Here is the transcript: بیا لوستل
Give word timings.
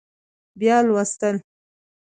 بیا 0.59 0.77
لوستل 0.87 1.35